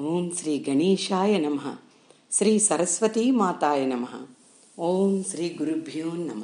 ఓం 0.00 0.24
శ్రీ 0.36 0.54
గణేశాయ 0.66 1.34
నమ 1.38 1.60
శ్రీ 2.32 2.52
సరస్వతీ 2.58 3.24
మాతాయ 3.32 3.82
నమ 3.86 4.06
ఓం 4.78 5.12
శ్రీ 5.22 5.46
గురుభ్యో 5.60 6.10
నమ 6.22 6.42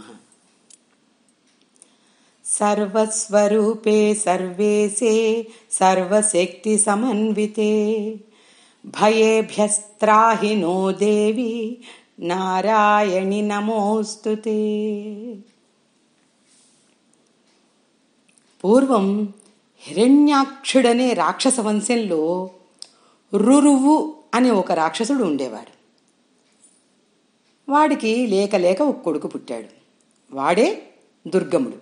సర్వస్వరూపే 2.45 3.99
సర్వేశే 4.23 5.15
సర్వశక్తి 5.73 6.77
సమన్వితే 6.79 7.71
భయేభ్యస్త్రాహి 8.95 10.55
నో 10.57 10.77
దేవి 11.01 11.53
నారాయణి 12.23 13.43
నమోస్తుతే 13.43 14.59
పూర్వం 18.65 19.07
హిరణ్యాక్షుడనే 19.83 21.11
రాక్షస 21.15 21.61
వంశంలో 21.61 22.21
రురువు 23.34 24.16
అనే 24.34 24.52
ఒక 24.52 24.72
రాక్షసుడు 24.72 25.24
ఉండేవాడు. 25.24 25.78
వాడికి 27.72 28.28
లేక 28.28 28.56
లేక 28.56 28.82
ఒక 28.82 28.98
కొడుకు 28.98 29.28
పుట్టాడు. 29.28 29.68
వాడే 30.36 30.84
దుర్గముడు. 31.28 31.78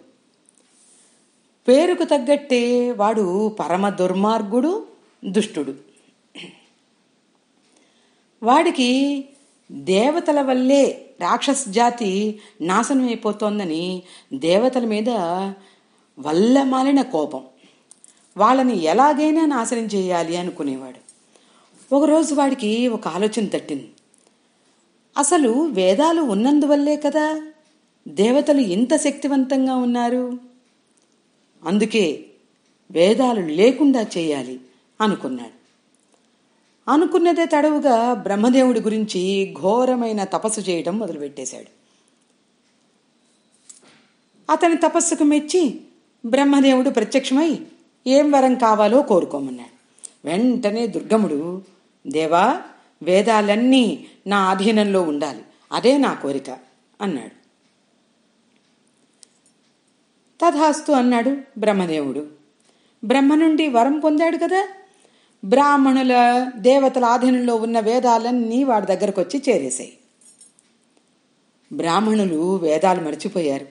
పేరుకు 1.68 2.04
తగ్గట్టే 2.04 2.92
వాడు 2.92 3.50
పరమ 3.50 3.90
దుర్మార్గుడు 3.90 4.88
దుష్టుడు. 5.26 5.76
వాడికి 8.44 9.26
దేవతల 9.72 10.42
వల్లే 10.42 11.10
రాక్షస 11.22 11.66
జాతి 11.70 12.42
నాశనం 12.62 13.08
అయిపోతోందని 13.08 14.04
దేవతల 14.34 14.86
మీద 14.86 15.10
వల్లమాలిన 16.20 17.02
కోపం. 17.02 17.46
వాళ్ళని 18.38 18.84
ఎలాగైనా 18.84 19.46
నాశనం 19.46 19.86
చేయాలి 19.86 20.38
అనుకునేవాడు. 20.38 21.05
ఒకరోజు 21.94 22.36
వాడికి 22.36 22.88
ఒక 22.88 23.08
ఆలోచన 23.08 23.46
తట్టింది. 23.46 23.92
అసలు 25.18 25.50
వేదాలు 25.50 26.22
ఉన్నందువల్లే 26.22 26.98
కదా 26.98 27.52
దేవతలు 28.08 28.60
ఇంత 28.60 28.96
శక్తివంతంగా 28.96 29.76
ఉన్నారు? 29.76 30.40
అందుకే 31.68 32.26
వేదాలు 32.92 33.40
లేకుండా 33.40 34.02
చేయాలి 34.02 34.60
అనుకున్నాడు. 35.02 35.66
అనుకున్నదే 36.92 37.46
తడవుగా 37.46 38.14
బ్రహ్మదేవుడి 38.14 38.82
గురించి 38.82 39.54
ఘోరమైన 39.62 40.24
తపస్సు 40.24 40.62
చేయడం 40.62 41.00
మొదలుపెట్టేశాడు. 41.00 41.68
అతని 44.52 44.78
తపస్సుకు 44.78 45.24
మెచ్చి 45.24 45.82
బ్రహ్మదేవుడు 46.26 46.90
ప్రత్యక్షమై 46.90 47.60
ఏం 48.08 48.32
వరం 48.32 48.56
కావాలో 48.56 49.02
కోరుకోమన్నాడు. 49.02 49.76
వెంటనే 50.28 50.88
దుర్గముడు 50.88 51.62
దేవా 52.08 52.62
వేదాలన్నీ 53.04 54.08
నా 54.28 54.50
అధీనంలో 54.50 55.02
ఉండాలి. 55.02 55.42
అదే 55.72 55.98
నా 55.98 56.14
కోరిక 56.14 56.50
అన్నాడు. 57.02 57.46
తథాస్తు 60.42 60.92
అన్నాడు 60.92 61.38
బ్రహ్మదేవుడు. 61.58 62.28
బ్రహ్మ 63.04 63.36
నుండి 63.36 63.68
వరం 63.68 64.00
పొందాడు 64.00 64.38
కదా? 64.38 64.68
బ్రాహ్మణుల 65.46 66.46
దేవతల 66.56 67.06
ఆధీనంలో 67.06 67.56
ఉన్న 67.56 67.80
వేదాలన్నీ 67.80 68.64
వాడి 68.64 68.86
దగ్గరకు 68.86 69.22
వచ్చి 69.22 69.44
చేరేశాయి. 69.50 69.98
బ్రాహ్మణులు 71.74 72.56
వేదాలు 72.56 73.02
మర్చిపోయారు. 73.02 73.68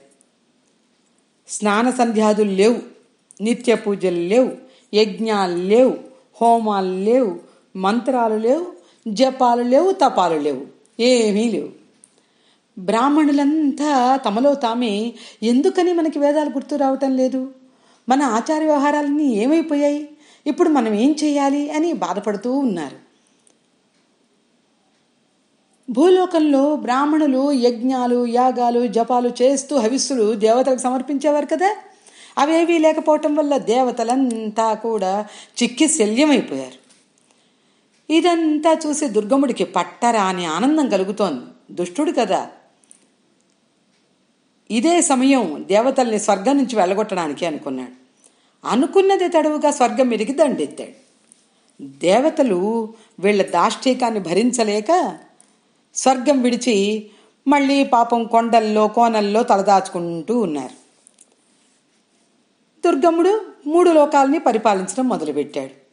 స్నాన 1.48 1.90
సంధ్యాదులు 1.90 2.50
లేవు. 2.50 2.82
నిత్య 3.40 3.74
పూజలు 3.74 4.20
లేవు. 4.20 4.52
యజ్ఞాలు 4.94 5.56
లేవు. 5.56 5.98
హోమాలు 6.40 6.94
లేవు. 6.94 7.53
మంత్రాలు 7.76 8.34
లేవు 8.34 8.66
జపాలు 9.08 9.62
లేవు 9.62 9.92
తపాలు 9.92 10.38
లేవు 10.38 10.66
ఏమీ 11.00 11.48
లేవు. 11.48 11.68
బ్రాహ్మణులంతా 12.78 14.16
తమలో 14.16 14.54
తామే 14.54 15.12
ఎందుకని 15.42 15.92
మనకి 15.92 16.18
వేదాలు 16.18 16.50
గుర్తు 16.50 16.76
రావటం 16.76 17.16
లేదు? 17.16 17.50
మన 18.08 18.22
ఆచార 18.22 18.64
వ్యవహారాలన్నీ 18.64 19.24
ఏమైపోయాయి? 19.24 20.08
ఇప్పుడు 20.46 20.68
మనం 20.68 20.94
ఏం 20.94 21.16
చేయాలి 21.24 21.70
అని 21.70 21.92
బాధపడుతూ 21.92 22.52
ఉన్నారు. 22.52 23.04
భూలోకంలో 25.90 26.76
బ్రాహ్మణులు 26.76 27.52
యజ్ఞాలు 27.52 28.26
యాగాలు 28.26 28.86
జపాలు 28.86 29.32
చేస్తూ 29.42 29.76
హవిస్సులు 29.76 30.34
దేవతలకు 30.34 30.78
సమర్పించేవారు 30.78 31.46
కదా? 31.46 31.76
అవేవీ 32.38 32.78
లేకపోవటం 32.78 33.34
వల్ల 33.34 33.56
దేవతలంతా 33.56 34.74
కూడా 34.74 35.26
చిక్కి 35.62 35.88
శల్యమైపోయారు 35.88 36.83
ఇదంతా 38.10 38.78
చూసి 38.86 39.08
దుర్గముడికి 39.08 39.64
పట్టరా 39.64 40.24
అని 40.24 40.46
ఆనందం 40.46 40.88
కలుగుతోంది. 40.88 41.74
దుష్టుడు 41.74 42.12
కదా. 42.12 42.50
ఇదే 44.70 45.00
సమయం 45.00 45.64
దేవతల్ని 45.68 46.18
స్వర్గం 46.18 46.56
నుంచి 46.56 46.76
వెళ్ళగొట్టడానికి 46.76 47.46
అనుకున్నాడు. 47.46 47.92
అనుకున్నది 48.66 49.28
తడవుగా 49.28 49.70
స్వర్గం 49.70 50.08
మీదకి 50.08 50.32
దండెత్తాడు. 50.32 51.04
దేవతలు 51.82 52.94
వీళ్ళ 53.20 53.50
దాష్టీకాన్ని 53.50 54.20
భరించలేక 54.20 55.18
స్వర్గం 55.94 56.42
విడిచి 56.42 57.06
మళ్ళీ 57.48 57.84
పాపం 57.84 58.24
కొండల్లో 58.24 58.88
కోనల్లో 58.88 59.42
తలదాచుకుంటూ 59.42 60.38
ఉన్నారు. 60.38 60.84
దుర్గముడు 62.84 63.46
మూడు 63.66 63.90
లోకాలని 63.90 64.38
పరిపాలించడం 64.38 65.08
మొదలుపెట్టాడు. 65.08 65.83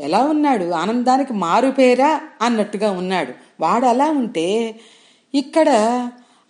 ఎలా 0.00 0.24
ఉన్నాడు? 0.24 0.70
ఆనందానికి 0.70 1.32
మారుపేరా 1.32 2.20
అన్నట్టుగా 2.42 2.90
ఉన్నాడు. 2.90 3.32
వాడు 3.60 3.86
అలా 3.86 4.10
ఉంటే 4.10 4.80
ఇక్కడ 5.34 5.68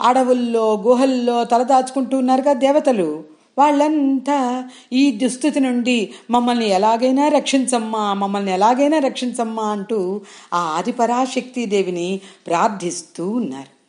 అడవుల్లో 0.03 0.75
గుహల్లో 0.75 1.45
తలదాచుకుంటూ 1.45 2.19
ఉన్నారుగా 2.19 2.53
దేవతలు. 2.53 3.25
వాళ్ళంతా 3.59 4.69
ఈ 4.93 5.11
దుస్థితి 5.11 5.61
నుండి 5.61 6.11
మమ్మల్ని 6.31 6.69
ఎలాగైనా 6.69 7.29
రక్షించమ్మా 7.29 8.15
మమ్మల్ని 8.15 8.53
ఎలాగైనా 8.53 8.99
రక్షించమ్మా 8.99 9.63
అంటూ 9.63 10.21
ఆ 10.55 10.59
ఆదిపరాశక్తి 10.59 11.67
దేవిని 11.67 12.21
ప్రార్థిస్తూ 12.47 13.31
ఉన్నారు. 13.31 13.81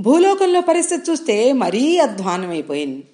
భూలోకంలో 0.00 0.60
పరిస్థితి 0.60 1.10
చూస్తే 1.10 1.52
మరీ 1.52 1.98
అధ్వానమైపోయింది. 1.98 3.04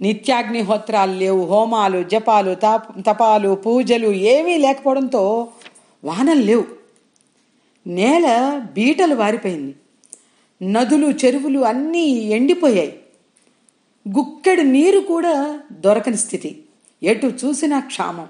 నిత్యాగ్నిహోత్రాలు 0.00 1.12
లేవు 1.12 1.46
హోమాలు 1.46 2.02
జపాలు 2.02 2.54
తపాలు 3.00 3.54
పూజలు 3.54 4.06
ఏమీ 4.06 4.56
లేకపోవడంతో 4.56 5.48
వానలు 6.04 6.40
లేవు. 6.40 6.64
నేల 7.86 8.58
బీటలు 8.72 9.14
వారిపోయింది. 9.14 9.74
నదులు 10.72 11.06
చెరువులు 11.06 11.60
అన్నీ 11.60 12.06
ఎండిపోయాయి. 12.06 12.98
గుక్కెడు 14.08 14.60
నీరు 14.60 15.00
కూడా 15.00 15.60
దొరకని 15.72 16.16
స్థితి. 16.16 16.64
ఎటు 17.02 17.26
చూసినా 17.26 17.80
క్షామం. 17.80 18.26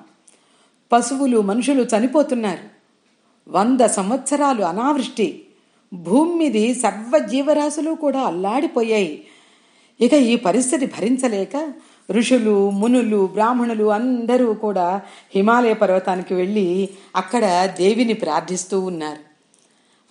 పశువులు 0.92 1.40
మనుషులు 1.40 1.82
చనిపోతున్నారు. 1.82 2.78
వంద 3.50 3.80
సంవత్సరాలు 3.80 4.62
అనావృష్టి. 4.62 5.44
భూమి 5.94 6.34
మీది 6.34 6.74
సర్వ 6.74 7.18
జీవరాశులు 7.18 7.94
కూడా 7.94 8.20
అల్లాడిపోయాయి. 8.20 9.24
ఇక 10.00 10.12
ఈ 10.12 10.36
పరిస్థితి 10.36 10.86
భరించలేక 10.86 11.72
ఋషులు 12.10 12.70
మునులు 12.70 13.26
బ్రాహ్మణులు 13.26 13.84
అందరూ 13.84 14.54
కూడా 14.54 15.02
హిమాలయ 15.34 15.72
పర్వతానికి 15.72 16.34
వెళ్ళి 16.34 16.88
అక్కడ 17.16 17.74
దేవిని 17.78 18.12
ప్రార్థిస్తూ 18.12 18.80
ఉన్నారు. 18.80 19.18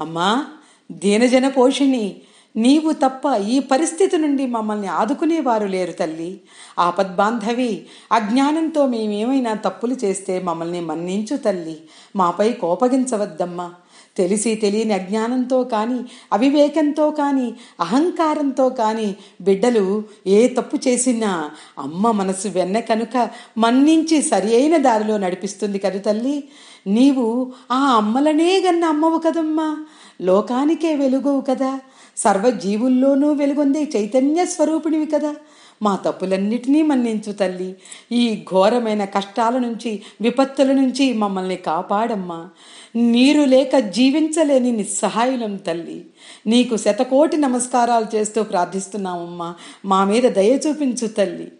అమ్మా 0.03 0.46
దీనజన 0.92 1.48
పోషిణి 1.48 2.22
నీవు 2.56 2.92
తప్ప 2.92 3.38
ఈ 3.48 3.59
పరిస్థితి 3.59 4.18
నుండి 4.18 4.46
మమ్మల్ని 4.46 4.88
ఆదుకునేవారు 4.88 5.68
లేరు 5.68 5.92
తల్లి. 5.92 6.42
ఆపద్బాంధవి 6.80 7.86
అజ్ఞానంతో 8.12 8.88
మేమేమైనా 8.88 9.54
తప్పులు 9.54 9.95
చేస్తే 10.04 10.42
మమ్మల్ని 10.42 10.81
మన్నించు 10.81 11.38
తల్లి. 11.38 11.81
మాపై 12.16 12.54
కోపగించవద్దమ్మా. 12.54 13.74
తెలిసి 14.18 14.56
తెలియని 14.56 14.94
అజ్ఞానంతో 14.94 15.64
కానీ 15.64 16.00
అవివేకంతో 16.34 17.12
కానీ 17.12 17.54
అహంకారంతో 17.80 18.69
కానీ 18.69 19.16
బిడ్డలు 19.42 20.04
ఏ 20.28 20.48
తప్పు 20.48 20.78
చేసినా 20.88 21.52
అమ్మ 21.80 22.12
మనసు 22.12 22.48
వెన్న 22.48 22.80
కనుక 22.80 23.30
మన్నించి 23.58 24.22
సరి 24.22 24.56
అయిన 24.56 24.78
దారిలో 24.78 25.18
నడిపిస్తుంది 25.18 25.80
కదు 25.80 26.00
తల్లి. 26.00 26.44
నీవు 26.88 27.52
ఆ 27.72 27.78
అమ్మలనే 27.78 28.64
గన్న 28.68 28.86
అమ్మవు 28.86 29.18
కదమ్మా. 29.18 29.86
లోకానికే 30.22 30.96
వెలుగవు 30.96 31.42
కదా. 31.42 31.80
సర్వజీవుల్లోనూ 32.18 33.34
వెలుగొందే 33.34 33.88
చైతన్య 33.96 34.46
స్వరూపిణివి 34.46 35.06
కదా. 35.06 35.36
మా 35.81 35.95
తప్పులన్నిటినీ 35.95 36.81
మన్నించు 36.81 37.31
తల్లి. 37.31 37.75
ఈ 38.12 38.45
ఘోరమైన 38.51 39.06
కష్టాల 39.06 39.57
నుంచి 39.57 40.01
విపత్తుల 40.21 40.71
నుంచి 40.71 41.13
మమ్మల్ని 41.13 41.56
కాపాడమ్మా. 41.56 42.50
నీరు 42.95 43.41
లేక 43.41 43.77
జీవించలేని 43.77 44.71
నిస్సహాయులం 44.71 45.56
తల్లి. 45.56 46.06
నీకు 46.47 46.77
శతకోటి 46.77 47.38
నమస్కారాలు 47.38 48.15
చేస్తూ 48.15 48.44
ప్రార్థిస్తున్నామమ్మా 48.44 49.56
మా 49.85 50.03
మీద 50.03 50.24
దయ 50.24 50.51
చూపించు 50.56 51.07
తల్లి. 51.07 51.51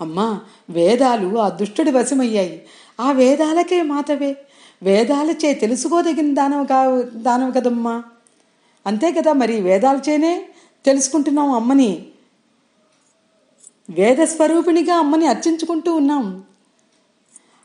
అమ్మా 0.00 0.40
వేదాలు 0.70 1.38
ఆ 1.38 1.48
దుష్టుడి 1.48 1.90
వశమయ్యాయి. 1.90 2.62
ఆ 3.00 3.12
వేదాలకే 3.12 3.82
మాతవే. 3.82 4.36
వేదాలచే 4.82 5.54
తెలుసుకోదగిన 5.54 6.34
దానవు 6.34 6.64
కా 6.64 7.04
దానవు 7.14 7.50
కదమ్మా. 7.50 8.02
అంతే 8.86 9.12
కదా 9.12 9.32
మరి 9.32 9.60
వేదాలచేనే 9.60 10.44
తెలుసుకుంటున్నాం 10.84 11.50
అమ్మని. 11.50 12.06
వేద 13.90 14.24
స్వరూపిణిగా 14.24 14.94
అమ్మని 14.94 15.26
అర్చించుకుంటూ 15.26 15.94
ఉన్నాం. 15.94 16.42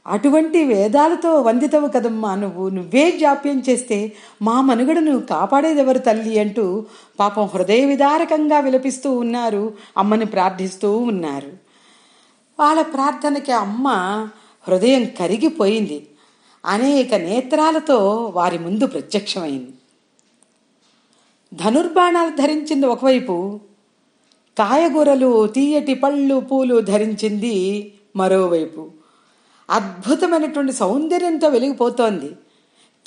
అటువంటి 0.07 0.63
వేదాలతో 0.63 1.41
వందితవు 1.41 1.87
కదమ్మా. 1.87 2.35
నువ్వు 2.35 2.69
నువ్వే 2.69 3.17
జాప్యం 3.17 3.63
చేస్తే 3.69 4.13
మా 4.41 4.61
మనుగడను 4.61 5.19
కాపాడేదెవరు 5.19 5.97
తల్లి 5.97 6.39
అంటూ 6.39 6.85
పాపం 7.19 7.45
హృదయ 7.45 7.85
విదారకంగా 7.85 8.59
విలపిస్తూ 8.59 9.17
ఉన్నారు 9.17 9.73
అమ్మని 9.97 10.25
ప్రార్థిస్తూ 10.25 10.97
ఉన్నారు. 10.97 11.51
వాళ్ళ 12.59 12.81
ప్రార్థనకి 12.81 13.51
అమ్మ 13.51 13.87
హృదయం 14.67 15.05
కరిగిపోయింది. 15.19 16.07
అనేక 16.65 17.15
నేత్రాలతో 17.15 18.31
వారి 18.35 18.59
ముందు 18.59 18.87
ప్రత్యక్షమైంది. 18.87 19.73
ధనుర్బాణాలు 21.53 22.35
ధరించింది 22.35 22.87
ఒకవైపు 22.87 23.59
కాయగూరలు 24.57 25.47
తీయటి 25.47 25.93
పళ్ళు 25.93 26.39
పూలు 26.39 26.79
ధరించింది 26.79 27.93
మరోవైపు. 28.15 28.89
అద్భుతమైనటువంటి 29.69 30.73
సౌందర్యంతో 30.73 31.47
వెలిగిపోతోంది. 31.47 32.31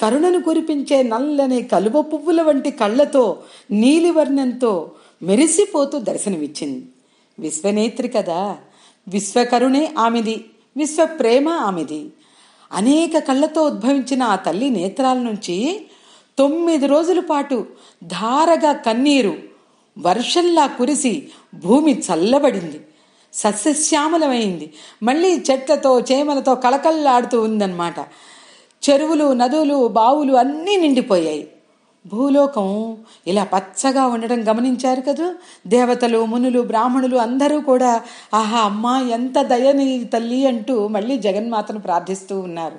కరుణను 0.00 0.42
కురిపించే 0.42 1.02
నల్లని 1.02 1.62
కలువ 1.62 2.02
పువ్వుల 2.02 2.42
వంటి 2.42 2.70
కళ్ళతో 2.70 3.38
నీలివర్ణంతో 3.70 4.90
మెరిసిపోతూ 5.22 5.98
దర్శనమిచ్చింది. 5.98 6.86
విశ్వనేత్రి 7.38 8.08
కదా. 8.08 8.56
విశ్వకరుణే 9.08 9.94
ఆమెది 9.98 10.44
విశ్వప్రేమ 10.76 11.48
ఆమెది. 11.48 12.12
అనేక 12.72 13.18
కళ్ళతో 13.18 13.62
ఉద్భవించిన 13.62 14.22
ఆ 14.22 14.36
తల్లి 14.36 14.70
నేత్రాల 14.70 15.18
నుంచి 15.18 15.86
తొమ్మిది 16.38 16.86
రోజుల 16.86 17.20
పాటు 17.20 17.66
ధారగా 18.04 18.72
కన్నీరు 18.72 19.49
వర్షంలా 19.98 20.66
కురిసి 20.66 21.28
భూమి 21.54 21.92
చల్లబడింది. 21.92 22.80
సస్యశ్యామలమైంది. 23.32 24.72
మళ్ళీ 25.02 25.44
చెట్లతో 25.50 26.00
చేమలతో 26.00 26.54
కళకళలాడుతూ 26.54 27.42
ఉందన్నమాట. 27.42 27.98
చెరువులు 28.90 29.32
నదులు 29.32 29.88
బావులు 29.88 30.32
అన్నీ 30.34 30.76
నిండిపోయాయి. 30.76 31.48
భూలోకం 32.06 32.96
ఇలా 33.26 33.44
పచ్చగా 33.44 34.06
ఉండడం 34.06 34.48
గమనించారు 34.48 35.00
కదూ? 35.00 35.34
దేవతలు 35.66 36.24
మునులు 36.24 36.60
బ్రాహ్మణులు 36.60 37.16
అందరూ 37.16 37.60
కూడా 37.60 38.00
ఆహా 38.34 38.58
అమ్మా 38.60 39.00
ఎంత 39.00 39.42
దయని 39.42 40.04
తల్లి 40.04 40.46
అంటూ 40.46 40.88
మళ్ళీ 40.88 41.18
జగన్మాతను 41.18 41.80
ప్రార్థిస్తూ 41.80 42.40
ఉన్నారు. 42.40 42.78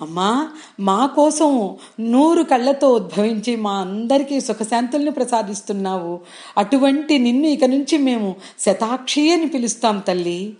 అమ్మా 0.00 0.48
మా 0.80 1.06
కోసం 1.06 1.76
నూరు 2.00 2.42
కళ్ళతో 2.42 2.92
ఉద్భవించి 2.92 3.56
మా 3.56 3.72
అందరికీ 3.72 4.40
సుఖశాంతుల్ని 4.40 5.10
ప్రసాదిస్తున్నావు. 5.10 6.20
అటువంటి 6.58 7.18
నిన్ను 7.18 7.46
ఇక 7.46 7.64
నుంచి 7.64 7.98
మేము 7.98 8.34
శతాక్షి 8.60 9.32
అని 9.32 9.48
పిలుస్తాం 9.48 9.98
తల్లి. 9.98 10.52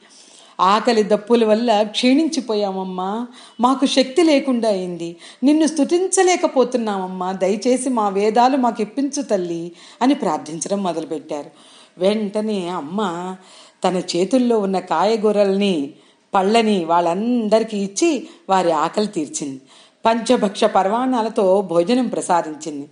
ఆకలి 0.61 1.03
దప్పుల 1.03 1.45
వల్ల 1.45 1.83
క్షీణించిపోయామమ్మా. 1.83 3.27
మాకు 3.61 3.87
శక్తి 3.87 4.23
లేకుండా 4.23 4.69
అయింది. 4.69 5.17
నిన్ను 5.43 5.67
స్తుతించలేకపోతున్నామమ్మా. 5.67 7.33
దయచేసి 7.33 7.89
మా 7.89 8.09
వేదాలు 8.09 8.57
మాకు 8.57 8.83
ఇప్పించు 8.83 9.23
తల్లి 9.23 9.73
అని 10.03 10.15
ప్రార్థించడం 10.15 10.83
మొదలుపెట్టారు. 10.83 11.51
వెంటనే 11.99 12.69
అమ్మ 12.69 13.37
తన 13.85 14.03
చేతుల్లో 14.17 14.59
ఉన్న 14.59 14.79
కాయగూరల్ని 14.79 15.91
పళ్ళని 16.35 16.85
వాళ్ళందరికీ 16.85 17.77
ఇచ్చి 17.77 18.29
వారి 18.49 18.73
ఆకలి 18.73 19.07
తీర్చింది. 19.07 19.61
పంచభక్ష 20.07 20.65
పర్వాణాలతో 20.65 21.63
భోజనం 21.63 22.09
ప్రసాదించింది. 22.09 22.89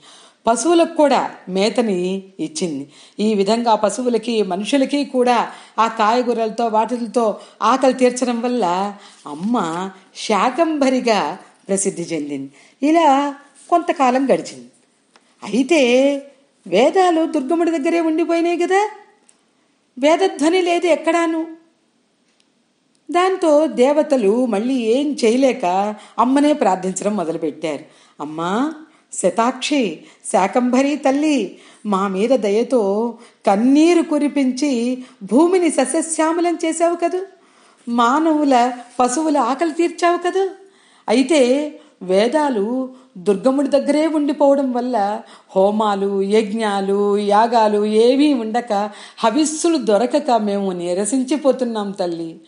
పశువులకు 0.47 0.95
కూడా 0.95 1.31
మేతని 1.49 2.23
ఇచ్చింది. 2.41 2.91
ఈ 3.21 3.35
విధంగా 3.35 3.75
పశువులకి 3.75 4.43
మనుషులకి 4.43 5.05
కూడా 5.05 5.51
ఆ 5.79 5.87
కాయగూరలతో 5.87 6.67
వాటిలతో 6.67 7.41
ఆకలి 7.63 7.93
తీర్చడం 7.93 8.43
వల్ల 8.43 8.95
అమ్మ 9.27 9.91
శాకంభరిగా 10.17 11.39
ప్రసిద్ధి 11.69 12.03
చెందింది. 12.03 12.51
ఇలా 12.87 13.35
కొంతకాలం 13.71 14.25
గడిచింది. 14.25 14.71
అయితే 15.43 15.81
వేదాలు 16.67 17.27
దుర్గముడి 17.27 17.71
దగ్గరే 17.71 18.01
ఉండిపోయినాయి 18.01 18.57
కదా. 18.57 18.91
వేదధ్వని 19.99 20.63
లేదు 20.63 20.87
ఎక్కడాను? 20.87 21.58
దాంతో 23.11 23.67
దేవతలు 23.67 24.47
మళ్ళీ 24.47 24.75
ఏం 24.75 25.17
చేయలేక 25.25 25.95
అమ్మనే 26.19 26.53
ప్రార్థించడం 26.53 27.17
మొదలుపెట్టారు. 27.17 27.85
అమ్మా 28.21 28.73
శతాక్షి 29.13 29.99
శాకంభరి 30.33 30.97
తల్లి 30.97 31.59
మా 31.87 32.09
మీద 32.09 32.31
దయతో 32.31 33.15
కన్నీరు 33.47 34.03
కురిపించి 34.03 35.05
భూమిని 35.23 35.71
సస్యశ్యామలం 35.71 36.59
చేశావు 36.65 36.97
కదూ? 36.97 37.21
మానవుల 37.89 38.73
పశువుల 39.01 39.39
ఆకలి 39.39 39.73
తీర్చావు 39.73 40.19
కదూ? 40.19 40.51
అయితే 41.09 41.41
వేదాలు 42.03 42.89
దుర్గముడి 43.19 43.69
దగ్గరే 43.69 44.07
ఉండిపోవడం 44.07 44.73
వల్ల 44.73 45.21
హోమాలు 45.57 46.23
యజ్ఞాలు 46.23 47.19
యాగాలు 47.19 47.85
ఏవీ 47.85 48.33
ఉండక 48.33 48.91
హవిస్సులు 49.19 49.79
దొరకక 49.79 50.31
మేము 50.31 50.73
నిరసించిపోతున్నాం 50.73 51.91
తల్లి. 51.91 52.41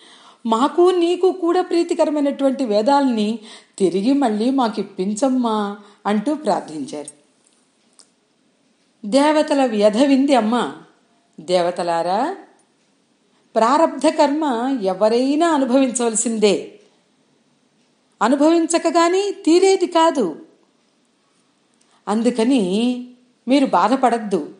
మాకు 0.46 0.90
నీకు 0.90 1.32
కూడా 1.32 1.62
ప్రీతికరమైనటువంటి 1.62 2.64
వేదాల్ని 2.64 3.38
తిరిగి 3.78 4.12
మళ్ళీ 4.12 4.50
మాకు 4.50 4.80
ఇప్పించమ్మా 4.80 5.78
అంటూ 6.06 6.34
ప్రార్థించారు. 6.34 7.20
దేవతల 9.06 9.64
వ్యధ 9.64 9.96
వింది 9.96 10.34
అమ్మ. 10.34 10.72
దేవతలారా 11.40 12.36
ప్రారబ్ధ 13.54 14.06
కర్మ 14.06 14.78
ఎవరైనా 14.82 15.48
అనుభవించవలసిందే. 15.48 16.80
అనుభవించకగాని 18.22 19.32
తీరేది 19.44 19.86
కాదు. 19.86 20.46
అందుకని 22.08 23.04
మీరు 23.48 23.66
బాధపడద్దు. 23.66 24.54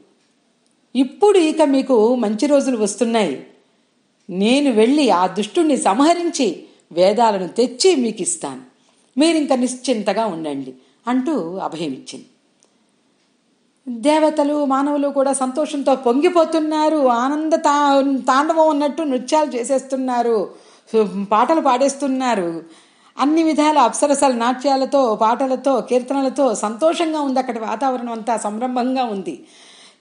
ఇప్పుడు 0.97 1.39
ఇక 1.39 1.63
మీకు 1.63 2.15
మంచి 2.15 2.47
రోజులు 2.47 2.77
వస్తున్నాయి. 2.77 3.50
నేను 4.31 4.73
వెళ్ళి 4.73 5.11
ఆ 5.11 5.27
దుష్టుణ్ణి 5.27 5.77
సంహరించి 5.77 6.63
వేదాలను 6.93 7.49
తెచ్చి 7.49 7.97
మీకు 7.97 8.23
ఇస్తాను 8.23 8.61
మీరింక 9.19 9.53
నిశ్చింతగా 9.53 10.27
ఉండండి 10.27 10.75
అంటూ 11.07 11.57
అభయమిచ్చింది 11.57 12.27
దేవతలు 13.89 14.65
మానవులు 14.65 15.09
కూడా 15.09 15.33
సంతోషంతో 15.33 15.95
పొంగిపోతున్నారు. 15.95 16.97
ఆనంద 16.97 17.53
తా 17.53 18.01
తాండవం 18.29 18.69
ఉన్నట్టు 18.69 19.03
నృత్యాలు 19.03 19.51
చేసేస్తున్నారు. 19.51 20.51
పాటలు 21.33 21.61
పాడేస్తున్నారు. 21.61 22.63
అన్ని 23.19 23.43
విధాల 23.43 23.79
అప్సరసల 23.79 24.33
నాట్యాలతో 24.33 25.15
పాటలతో 25.15 25.81
కీర్తనలతో 25.81 26.55
సంతోషంగా 26.55 27.21
ఉంది. 27.21 27.39
అక్కడి 27.39 27.61
వాతావరణం 27.61 28.13
అంతా 28.13 28.37
సంరంభంగా 28.37 29.05
ఉంది. 29.05 29.45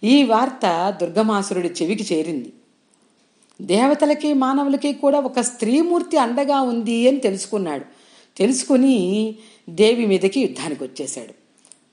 ఈ 0.03 0.24
వార్త 0.24 0.95
దుర్గమాసురుడి 1.01 1.67
చెవికి 1.67 2.15
చేరింది. 2.15 2.53
దేవతలకి 3.61 4.33
మానవులకి 4.33 4.93
కూడా 4.93 5.19
ఒక 5.19 5.39
స్త్రీమూర్తి 5.39 6.17
అండగా 6.17 6.61
ఉంది 6.61 7.07
అని 7.07 7.17
తెలుసుకున్నాడు. 7.17 7.85
తెలుసుకుని 8.37 9.35
దేవి 9.69 10.05
మీదకి 10.05 10.41
యుద్ధానికి 10.41 10.83
వచ్చేశాడు. 10.83 11.33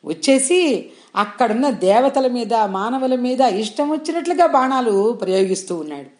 వచ్చేసి 0.08 0.86
అక్కడున్న 1.16 1.70
దేవతల 1.70 2.26
మీద 2.26 2.54
మానవుల 2.54 3.14
మీద 3.14 3.40
ఇష్టం 3.40 3.90
వచ్చినట్లుగా 3.90 4.46
బాణాలు 4.46 5.12
ప్రయోగిస్తూ 5.12 5.76
ఉన్నాడు. 5.76 6.16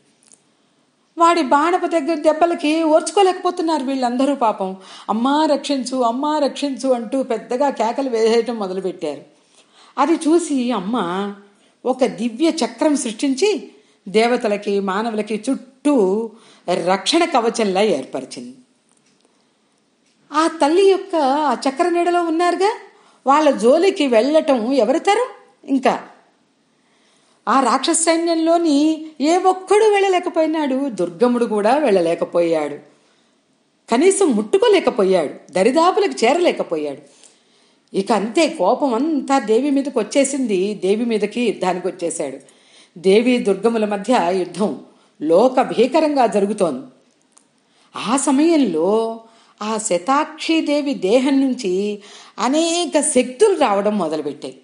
వాడి 1.19 1.43
బాణపు 1.43 1.87
దగ్గర 1.87 2.15
దెబ్బలకి 2.15 2.83
ఓర్చుకోలేకపోతున్నారు 2.83 3.85
వీళ్ళందరూ 3.85 4.35
పాపం. 4.35 4.77
అమ్మా 5.09 5.47
రక్షించు 5.47 5.97
అమ్మా 5.97 6.39
రక్షించు 6.39 6.89
అంటూ 6.89 7.23
పెద్దగా 7.23 7.71
కేకలు 7.71 8.11
వేసేయటం 8.11 8.59
మొదలుపెట్టారు. 8.59 9.23
అది 9.99 10.13
చూసి 10.13 10.73
అమ్మ 10.73 11.35
ఒక 11.87 12.05
దివ్య 12.05 12.49
చక్రం 12.49 12.97
సృష్టించి 12.97 13.71
దేవతలకి 14.09 14.81
మానవులకి 14.81 15.45
చుట్టూ 15.51 16.31
రక్షణ 16.85 17.25
కవచంలా 17.25 17.83
ఏర్పరిచింది. 17.83 18.57
ఆ 20.33 20.47
తల్లి 20.63 20.91
యొక్క 20.91 21.17
ఆ 21.17 21.57
చక్ర 21.69 21.89
నీడలో 21.89 22.23
ఉన్నారుగా? 22.23 22.79
వాళ్ళ 23.27 23.51
జోలికి 23.51 24.07
వెళ్ళటం 24.07 24.73
ఎవరితరం 24.73 25.27
ఇంకా. 25.65 26.09
ఆ 27.49 27.61
రాక్షస 27.61 27.97
సైన్యంలోని 27.97 29.07
ఏ 29.21 29.37
ఒక్కడు 29.37 29.85
వెళ్ళలేకపోయినాడు. 29.85 30.89
దుర్గముడు 30.89 31.45
కూడా 31.45 31.77
వెళ్ళలేకపోయాడు. 31.77 32.79
కనీసం 33.91 34.31
ముట్టుకోలేకపోయాడు. 34.31 35.53
దరిదాపులకు 35.53 36.25
చేరలేకపోయాడు. 36.25 37.03
ఇక 37.97 38.13
అంతే 38.13 38.49
కోపం 38.49 38.95
అంతా 38.95 39.39
దేవి 39.39 39.71
మీదకి 39.71 39.99
వచ్చేసింది. 39.99 40.75
దేవి 40.75 41.05
మీదకి 41.05 41.41
యుద్ధానికి 41.41 41.89
వచ్చేశాడు. 41.89 42.56
దేవి 42.99 43.39
దుర్గముల 43.39 43.85
మధ్య 43.85 44.29
యుద్ధం 44.31 44.81
లోక 45.23 45.61
భీకరంగా 45.61 46.27
జరుగుతోంది. 46.27 46.87
ఆ 47.97 48.17
సమయంలో 48.17 49.21
ఆ 49.63 49.79
శతాక్షిదేవి 49.79 50.95
దేహం 50.95 51.41
నుంచి 51.41 52.03
అనేక 52.39 53.01
శక్తులు 53.01 53.59
రావడం 53.59 53.99
మొదలుపెట్టాయి. 53.99 54.61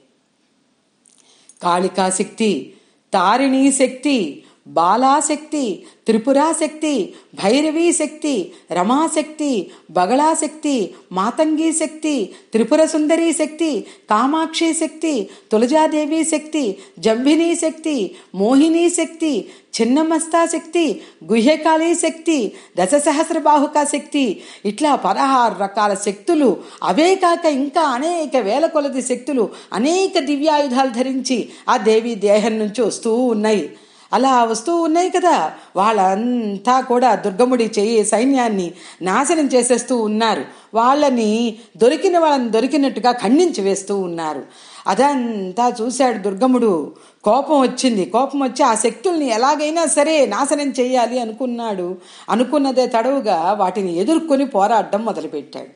కాళికా 1.62 2.10
శక్తి 2.10 2.74
తారిణీ 3.12 3.72
శక్తి 3.72 4.44
బాలాశక్తి 4.66 5.84
త్రిపురాశక్తి 6.06 7.14
భైరవీ 7.34 7.92
శక్తి 7.92 8.52
రమాశక్తి 8.70 9.70
బగళాశక్తి 9.90 10.94
మాతంగి 11.12 11.72
శక్తి 11.72 12.30
త్రిపుర 12.52 12.84
సుందరీ 12.84 13.32
శక్తి 13.32 13.86
కామాక్షి 14.10 14.72
శక్తి 14.72 15.28
తులజాదేవి 15.52 16.24
శక్తి 16.24 16.78
జంభినీ 16.98 17.54
శక్తి 17.54 17.96
మోహిని 18.34 18.88
శక్తి 18.90 19.32
చిన్నమస్తా 19.80 20.46
శక్తి 20.46 21.00
గుహ్యకాళీ 21.24 21.94
శక్తి 21.94 22.38
దశసహస్ర 22.78 23.38
బాహుక 23.38 23.84
శక్తి 23.84 24.42
ఇట్లా 24.64 24.94
పదహారు 24.96 25.54
రకాల 25.62 25.94
శక్తులు 25.94 26.56
అవే 26.82 27.14
కాక 27.14 27.44
ఇంకా 27.44 27.80
అనేక 27.80 28.36
వేల 28.36 28.66
కొలది 28.66 29.02
శక్తులు 29.02 29.48
అనేక 29.72 30.18
దివ్యాయుధాలు 30.18 30.90
ధరించి 30.90 31.48
ఆ 31.68 31.76
దేవి 31.76 32.14
దేహం 32.14 32.58
నుంచి 32.58 32.82
వస్తూ 32.82 33.14
ఉన్నాయి. 33.14 33.64
అలా 34.12 34.44
వస్తూ 34.44 34.76
ఉన్నాయి 34.76 35.10
కదా. 35.10 35.52
వాళ్ళంతా 35.76 36.80
కూడా 36.80 37.14
దుర్గముడి 37.14 37.70
చేయి 37.78 38.04
సైన్యాన్ని 38.04 38.72
నాశనం 39.02 39.46
చేసేస్తూ 39.46 39.96
ఉన్నారు. 40.02 40.44
వాళ్ళని 40.74 41.58
దొరికిన 41.76 42.18
వాళ్ళని 42.18 42.50
దొరికినట్టుగా 42.50 43.12
ఖండించి 43.12 43.60
వేస్తూ 43.60 43.98
ఉన్నారు. 43.98 44.42
అదంతా 44.86 45.72
చూశాడు 45.82 46.18
దుర్గముడు. 46.18 46.92
కోపం 47.24 47.60
వచ్చింది. 47.60 48.04
కోపం 48.04 48.42
వచ్చి 48.42 48.62
ఆ 48.62 48.74
శక్తుల్ని 48.74 49.30
ఎలాగైనా 49.30 49.86
సరే 49.86 50.26
నాశనం 50.26 50.70
చేయాలి 50.80 51.18
అనుకున్నాడు. 51.18 51.96
అనుకున్నదే 52.30 52.86
తడవుగా 52.86 53.52
వాటిని 53.52 53.96
ఎదుర్కొని 53.96 54.46
పోరాడడం 54.46 55.04
మొదలుపెట్టాడు. 55.04 55.68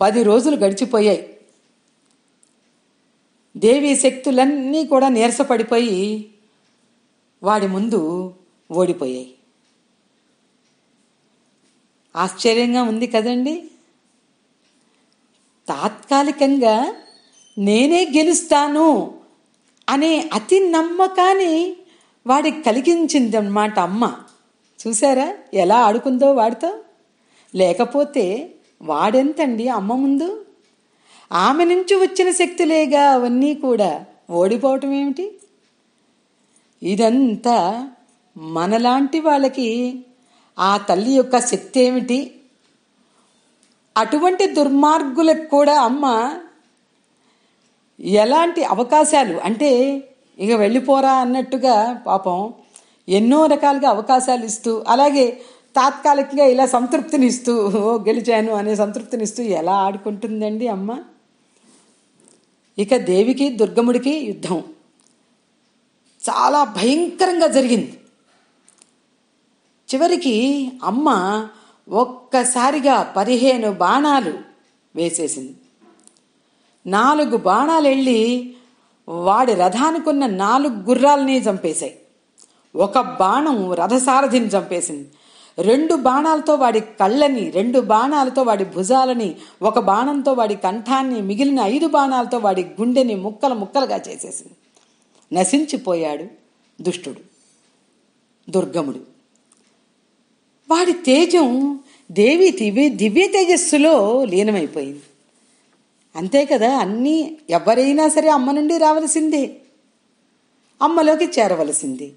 పది 0.00 0.22
రోజులు 0.22 0.56
గడిచిపోయాయి. 0.56 1.26
దేవి 3.56 3.96
శక్తులన్నీ 3.96 4.86
కూడా 4.86 5.08
నీరసపడిపోయి 5.08 6.26
వాడి 7.44 7.66
ముందు 7.68 8.34
ఓడిపోయాయి. 8.72 9.34
ఆశ్చర్యంగా 12.16 12.82
ఉంది 12.82 13.06
కదండి. 13.06 13.64
తాత్కాలికంగా 15.68 16.96
నేనే 17.58 18.12
గెలుస్తాను 18.16 19.14
అనే 19.88 20.30
అతి 20.32 20.60
నమ్మకాన్ని 20.60 21.76
వాడికి 22.26 22.62
కలిగించిందన్నమాట 22.62 23.78
అమ్మ. 23.78 24.16
చూసారా 24.86 25.36
ఎలా 25.54 25.80
ఆడుకుందో 25.80 26.32
వాడితో? 26.32 26.78
లేకపోతే 27.54 28.54
వాడెంతండి 28.82 29.68
అమ్మ 29.68 29.92
ముందు? 29.94 30.46
ఆమె 31.32 31.64
నుంచి 31.64 31.94
వచ్చిన 31.94 32.30
శక్తులేగా 32.30 33.10
అవన్నీ 33.10 33.54
కూడా 33.54 34.06
ఓడిపోవటం 34.30 34.92
ఏమిటి 34.92 35.38
ఇదంతా 36.82 37.88
మనలాంటి 38.36 39.20
వాళ్ళకి 39.20 40.02
ఆ 40.58 40.76
తల్లి 40.76 41.10
యొక్క 41.10 41.38
శక్తి 41.38 41.80
ఏమిటి 41.80 42.40
అటువంటి 43.96 44.46
దుర్మార్గులకు 44.46 45.48
కూడా 45.48 45.80
అమ్మ 45.80 46.04
ఎలాంటి 47.98 48.64
అవకాశాలు? 48.64 49.38
అంటే 49.38 49.70
ఇక 50.38 50.52
వెళ్ళిపోరా 50.52 51.12
అన్నట్టుగా 51.12 52.02
పాపం 52.06 52.52
ఎన్నో 53.08 53.46
రకాలుగా 53.46 53.88
అవకాశాలు 53.88 54.44
ఇస్తూ 54.44 54.84
అలాగే 54.88 55.40
తాత్కాలికంగా 55.76 56.44
ఇలా 56.44 56.66
సంతృప్తినిస్తూ 56.66 57.52
ఓ 57.66 57.98
గెలిచాను 57.98 58.52
అనే 58.52 58.74
సంతృప్తినిస్తూ 58.74 59.42
ఎలా 59.42 59.72
ఆడుకుంటుందండి 59.72 60.68
అమ్మ? 60.68 60.98
ఇక 62.78 62.96
దేవికి 62.96 63.48
దుర్గముడికి 63.48 64.10
యుద్ధం. 64.10 64.73
చాలా 66.30 66.64
భయంకరంగా 66.64 67.46
జరిగింది. 67.46 68.00
చివరికి 69.94 70.34
అమ్మ 70.84 71.08
ఒక్కసారిగా 71.88 73.02
పదిహేను 73.02 73.72
బాణాలు 73.72 74.32
వేసేసింది. 74.96 75.56
నాలుగు 76.86 77.36
బాణాలు 77.36 77.88
వెళ్ళి 77.88 78.54
వాడి 79.08 79.54
రథానికున్న 79.54 80.26
నాలుగు 80.26 80.74
గుర్రాలని 80.74 81.38
చంపేశాయి. 81.38 81.98
ఒక 82.76 82.98
బాణం 82.98 83.72
రథసారథిని 83.72 84.46
చంపేసింది. 84.46 85.08
రెండు 85.58 85.94
బాణాలతో 85.94 86.54
వాడి 86.54 86.80
కళ్ళని 86.80 87.50
రెండు 87.50 87.80
బాణాలతో 87.80 88.42
వాడి 88.42 88.64
భుజాలని 88.64 89.36
ఒక 89.62 89.78
బాణంతో 89.78 90.32
వాడి 90.32 90.54
కంఠాన్ని 90.54 91.20
మిగిలిన 91.20 91.60
ఐదు 91.60 91.86
బాణాలతో 91.86 92.38
వాడి 92.38 92.62
గుండెని 92.62 93.14
ముక్కలు 93.14 93.54
ముక్కలుగా 93.54 93.96
చేసేసింది. 93.96 94.56
నశించిపోయాడు 95.32 96.26
దుష్టుడు 96.82 97.20
దుర్గముడు. 98.50 99.00
వాడి 100.70 100.92
తేజం 100.92 101.80
దేవి 102.12 102.50
దివ్య 102.50 102.88
దివ్య 102.88 103.26
తేజస్సులో 103.26 104.24
లీనమైపోయింది. 104.24 105.02
అంతే 106.16 106.44
కదా 106.44 106.76
అన్నీ 106.76 107.36
ఎవరైనా 107.50 108.08
సరే 108.08 108.28
అమ్మ 108.28 108.50
నుండి 108.50 108.78
రావలసిందే 108.78 109.56
అమ్మలోకి 110.82 111.24
చేరవలసింది. 111.24 112.12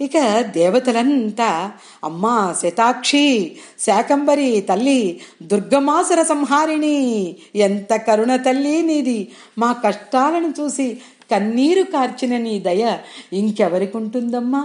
ఇక 0.00 0.40
దేవతలంతా 0.40 1.72
అమ్మా 2.04 2.54
శతాక్షి 2.62 3.56
శాకంబరి 3.80 4.60
తల్లి 4.60 5.20
దుర్గమాసుర 5.42 6.22
సంహారిణి 6.22 7.36
ఎంత 7.56 7.96
కరుణ 7.96 8.36
తల్లి 8.36 8.82
నీది. 8.82 9.28
మా 9.58 9.72
కష్టాలను 9.72 10.54
చూసి 10.60 10.98
కన్నీరు 11.30 11.82
కార్చిన 11.82 12.36
నీ 12.38 12.58
దయ 12.58 12.98
ఇంకెవరికి 13.32 13.96
ఉంటుందమ్మా? 13.96 14.62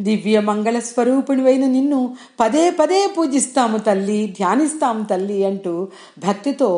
దివ్య 0.00 0.40
మంగళ 0.40 0.78
స్వరూపుడివైన 0.78 1.66
నిన్ను 1.66 2.16
పదే 2.40 2.70
పదే 2.70 3.06
పూజిస్తాము 3.06 3.78
తల్లి 3.78 4.26
ధ్యానిస్తాము 4.38 5.04
తల్లి 5.04 5.44
అంటూ 5.44 5.88
భక్తితో 6.18 6.70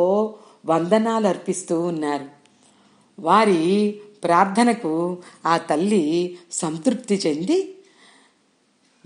వందనాలు 0.66 1.26
అర్పిస్తూ 1.26 1.80
ఉన్నారు. 1.80 2.26
వారి 3.18 3.60
ప్రార్థనకు 4.24 4.92
ఆ 5.46 5.56
తల్లి 5.56 6.04
సంతృప్తి 6.52 7.14
చెంది 7.14 7.58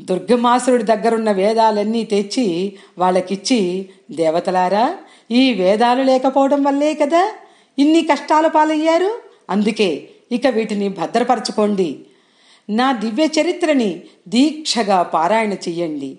దుర్గమాసురుడి 0.01 0.83
దగ్గరున్న 0.83 1.31
వేదాలన్నీ 1.33 2.05
తెచ్చి 2.05 2.77
వాళ్ళకిచ్చి 2.99 3.61
దేవతలారా 4.11 4.85
ఈ 5.31 5.53
వేదాలు 5.53 6.03
లేకపోవడం 6.03 6.63
వల్లే 6.63 6.95
కదా 6.95 7.23
ఇన్ని 7.79 8.03
కష్టాల 8.03 8.47
పాలయ్యారు? 8.47 9.11
అందుకే 9.51 9.91
ఇక 10.33 10.47
వీటిని 10.47 10.89
భద్రపరచుకోండి. 10.89 11.99
నా 12.71 12.93
దివ్య 12.93 13.29
చరిత్రని 13.41 14.03
దీక్షగా 14.29 15.03
పారాయణ 15.03 15.53
చెయ్యండి. 15.53 16.19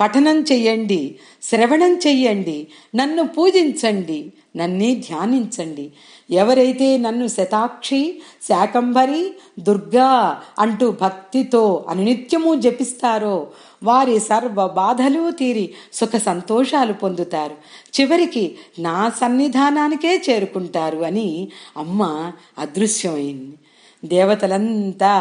పఠనం 0.00 0.40
చెయ్యండి 0.40 1.14
శ్రవణం 1.42 1.92
చెయ్యండి 2.06 2.66
నన్ను 2.94 3.22
పూజించండి 3.26 4.32
నన్నే 4.56 4.94
ధ్యానించండి. 4.94 5.92
ఎవరైతే 6.30 6.98
నన్ను 6.98 7.26
శతాక్షి 7.26 8.18
శాకంభరి 8.48 9.34
దుర్గా 9.60 10.40
అంటూ 10.58 10.90
భక్తితో 10.90 11.84
అనునిత్యము 11.88 12.54
జపిస్తారో 12.54 13.46
వారి 13.82 14.18
సర్వ 14.20 14.66
బాధలు 14.66 15.30
తీరి 15.30 15.74
సుఖ 15.92 16.16
సంతోషాలు 16.16 16.92
పొందుతారు. 16.92 17.56
చివరికి 18.00 18.54
నా 18.78 19.12
సన్నిధానానికే 19.20 20.22
చేరుకుంటారు 20.30 20.98
అని 20.98 21.48
అమ్మ 21.76 22.32
అదృశ్యమైంది. 22.58 23.56
దేవతలంతా 24.04 25.12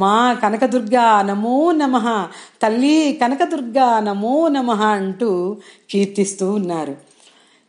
మా 0.00 0.16
కనకదుర్గా 0.42 1.06
నమో 1.22 1.56
నమ 1.72 1.96
తల్లి 2.62 2.96
కనకదుర్గా 3.22 3.88
నమో 4.00 4.36
నమ 4.48 4.70
అంటూ 4.90 5.30
కీర్తిస్తూ 5.90 6.46
ఉన్నారు. 6.52 6.94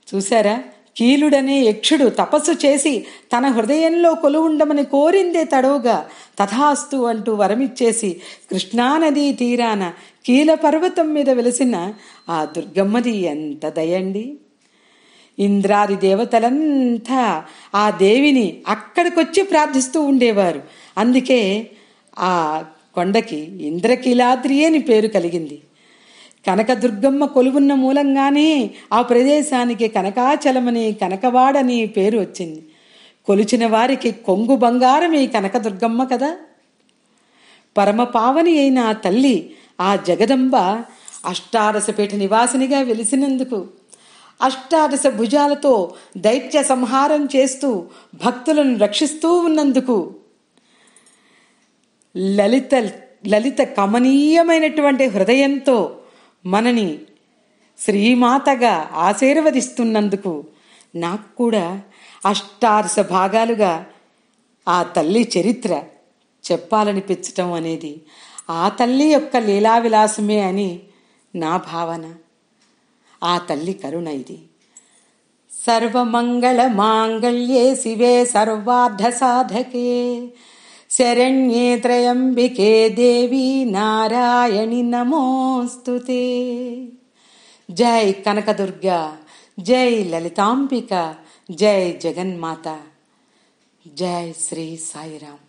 చూసారా 0.08 0.56
కీలుడనే 0.96 1.58
యక్షుడు 1.62 2.06
తపస్సు 2.18 2.54
చేసి 2.64 2.94
తన 3.34 3.46
హృదయంలో 3.48 4.16
కొలువుండమని 4.16 4.84
కోరిందే 4.86 5.44
తడవుగా 5.46 5.98
తథాస్తు 6.40 6.98
అంటూ 7.12 7.32
వరమిచ్చేసి 7.36 8.10
కృష్ణానదీ 8.50 9.28
తీరాన 9.34 9.84
కీల 10.26 10.54
పర్వతం 10.64 11.14
మీద 11.14 11.30
వెలిసిన 11.32 11.76
ఆ 12.30 12.46
దుర్గమ్మది 12.56 13.16
ఎంత 13.28 13.66
దయండి! 13.78 14.26
ఇంద్రాది 15.42 15.96
దేవతలంతా 15.96 17.46
ఆ 17.76 17.90
దేవిని 17.90 18.62
అక్కడికొచ్చి 18.68 19.44
ప్రార్థిస్తూ 19.44 20.02
ఉండేవారు. 20.02 20.62
అందుకే 20.98 21.70
ఆ 22.20 22.64
కొండకి 22.96 23.38
ఇంద్రకీలాద్రి 23.38 24.66
అని 24.66 24.80
పేరు 24.80 25.08
కలిగింది. 25.08 25.62
కనకదుర్గమ్మ 26.48 27.26
కొలువున్న 27.26 27.74
మూలంగానే 27.74 28.72
ఆ 28.94 29.02
ప్రదేశానికి 29.02 29.88
కనకాచలమని 29.88 30.94
కనకవాడని 30.94 31.88
పేరు 31.88 32.20
వచ్చింది. 32.20 32.64
కొలిచిన 33.26 33.68
వారికి 33.68 34.12
కొంగు 34.12 34.56
బంగారమే 34.56 35.28
కనకదుర్గమ్మ 35.28 36.04
కదా. 36.04 36.38
పరమ 37.78 38.04
పావని 38.04 38.60
అయిన 38.60 38.80
ఆ 38.80 38.92
తల్లి 38.92 39.52
ఆ 39.82 39.96
జగదంబ 39.96 40.56
అష్టారసపేట 41.26 42.16
నివాసినిగా 42.16 42.80
వెలిసినందుకు 42.80 43.68
అష్టాదశ 44.42 45.08
భుజాలతో 45.08 45.74
దైత్య 46.18 46.64
సంహారం 46.64 47.26
చేస్తూ 47.36 47.70
భక్తులను 48.16 48.78
రక్షిస్తూ 48.78 49.30
ఉన్నందుకు 49.38 50.16
లలిత 52.16 52.76
లలిత 53.28 53.62
కమనీయమైనటువంటి 53.62 55.06
హృదయంతో 55.06 55.78
మనని 56.46 57.00
శ్రీమాతగా 57.80 58.90
ఆశీర్వదిస్తున్నందుకు 58.94 60.46
నాకు 60.96 61.38
కూడా 61.38 61.82
అష్టాదశ 62.26 63.00
భాగాలుగా 63.00 63.86
ఆ 64.68 64.84
తల్లి 64.84 65.30
చరిత్ర 65.38 65.84
చెప్పాలనిపించటం 66.44 67.52
అనేది 67.54 67.94
ఆ 68.50 68.70
తల్లి 68.70 69.06
యొక్క 69.06 69.38
లీలా 69.38 69.78
విలాసమే 69.78 70.40
అని 70.40 70.70
నా 71.36 71.58
భావన. 71.58 72.04
ఆ 73.24 73.38
తల్లి 73.38 73.74
కరుణ 73.74 74.08
ఇది. 74.08 74.40
సర్వమంగళ 75.66 76.60
మాంగళ్యే 76.68 77.76
శివే 77.76 78.26
సర్వార్ధ 78.26 79.04
సాధకే 79.08 79.92
శరణ్యే 80.90 81.68
త్రయంబికే 81.80 82.90
దేవి 82.90 83.66
నారాయణి 83.66 84.82
నమోస్తుతే. 84.84 86.24
జై 87.72 88.12
కనకదుర్గ 88.12 88.88
జై 89.60 89.92
లలితాంబిక 90.04 90.94
జై 91.52 92.00
జగన్మాత 92.04 92.68
జై 93.88 94.34
శ్రీ 94.48 94.78
సాయిరాం 94.78 95.41